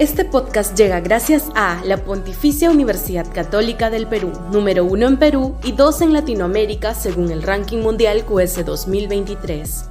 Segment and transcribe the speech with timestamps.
[0.00, 5.56] Este podcast llega gracias a la Pontificia Universidad Católica del Perú, número uno en Perú
[5.62, 9.88] y dos en Latinoamérica según el ranking mundial QS 2023.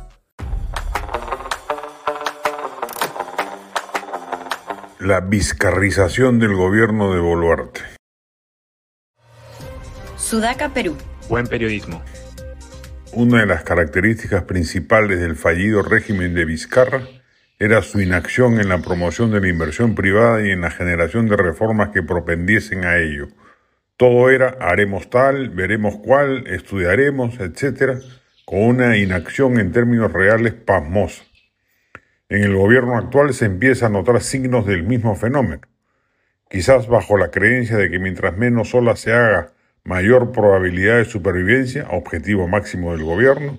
[5.00, 7.80] La vizcarrización del gobierno de Boluarte.
[10.18, 10.98] Sudaca, Perú.
[11.30, 12.04] Buen periodismo.
[13.14, 17.08] Una de las características principales del fallido régimen de Vizcarra
[17.64, 21.38] era su inacción en la promoción de la inversión privada y en la generación de
[21.38, 23.30] reformas que propendiesen a ello.
[23.96, 28.04] Todo era haremos tal, veremos cuál, estudiaremos, etc.,
[28.44, 31.24] con una inacción en términos reales pasmosa.
[32.28, 35.62] En el gobierno actual se empieza a notar signos del mismo fenómeno,
[36.50, 39.54] quizás bajo la creencia de que mientras menos sola se haga,
[39.86, 43.58] mayor probabilidad de supervivencia, objetivo máximo del gobierno,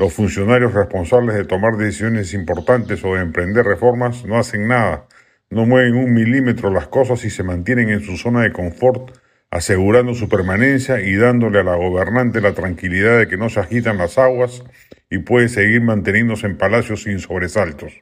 [0.00, 5.06] los funcionarios responsables de tomar decisiones importantes o de emprender reformas no hacen nada,
[5.50, 9.14] no mueven un milímetro las cosas y se mantienen en su zona de confort,
[9.50, 13.98] asegurando su permanencia y dándole a la gobernante la tranquilidad de que no se agitan
[13.98, 14.64] las aguas
[15.10, 17.92] y puede seguir manteniéndose en palacios sin sobresaltos.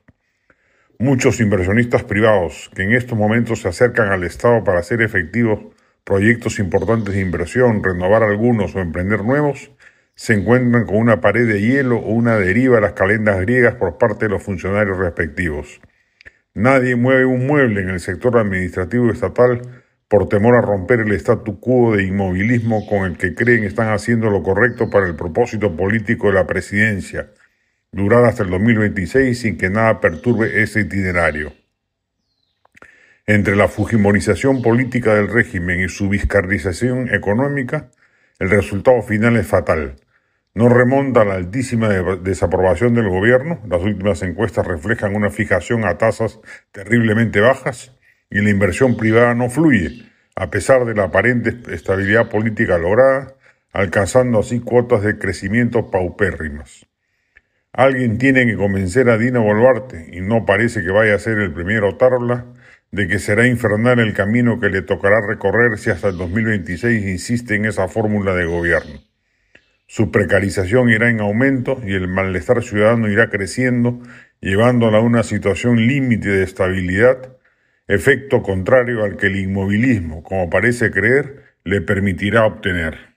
[1.00, 5.58] Muchos inversionistas privados que en estos momentos se acercan al Estado para hacer efectivos
[6.04, 9.72] proyectos importantes de inversión, renovar algunos o emprender nuevos,
[10.18, 13.98] se encuentran con una pared de hielo o una deriva a las calendas griegas por
[13.98, 15.80] parte de los funcionarios respectivos.
[16.54, 19.62] Nadie mueve un mueble en el sector administrativo estatal
[20.08, 24.28] por temor a romper el statu quo de inmovilismo con el que creen están haciendo
[24.28, 27.30] lo correcto para el propósito político de la presidencia,
[27.92, 31.52] durar hasta el 2026 sin que nada perturbe ese itinerario.
[33.24, 37.92] Entre la fujimorización política del régimen y su vizcarrización económica,
[38.40, 39.94] el resultado final es fatal
[40.54, 43.60] no remonta a la altísima desaprobación del gobierno.
[43.68, 46.40] Las últimas encuestas reflejan una fijación a tasas
[46.72, 47.96] terriblemente bajas
[48.30, 53.34] y la inversión privada no fluye, a pesar de la aparente estabilidad política lograda,
[53.72, 56.86] alcanzando así cuotas de crecimiento paupérrimas.
[57.72, 61.52] Alguien tiene que convencer a Dina Boluarte, y no parece que vaya a ser el
[61.52, 62.46] primero Tarola,
[62.90, 67.54] de que será infernal el camino que le tocará recorrer si hasta el 2026 insiste
[67.54, 69.07] en esa fórmula de gobierno.
[69.90, 73.98] Su precarización irá en aumento y el malestar ciudadano irá creciendo,
[74.38, 77.38] llevándola a una situación límite de estabilidad,
[77.88, 83.16] efecto contrario al que el inmovilismo, como parece creer, le permitirá obtener.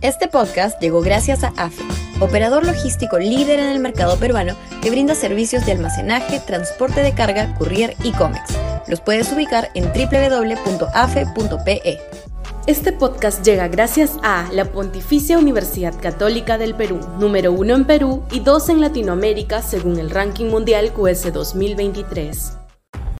[0.00, 1.84] Este podcast llegó gracias a AFE,
[2.20, 7.54] operador logístico líder en el mercado peruano que brinda servicios de almacenaje, transporte de carga,
[7.56, 11.30] courier y cómics los puedes ubicar en www.afe.pe.
[12.66, 18.22] Este podcast llega gracias a la Pontificia Universidad Católica del Perú, número uno en Perú
[18.30, 22.59] y dos en Latinoamérica según el ranking mundial QS 2023.